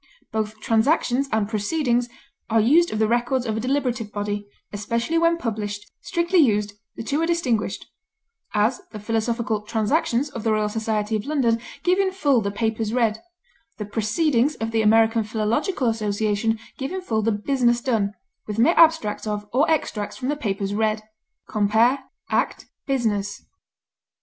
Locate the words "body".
4.11-4.47